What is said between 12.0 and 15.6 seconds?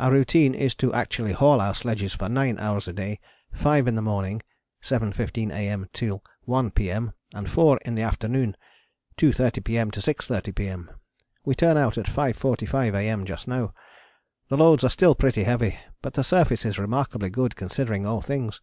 5.45 A.M. just now. The loads are still pretty